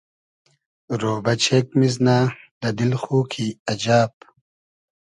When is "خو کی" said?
3.01-3.45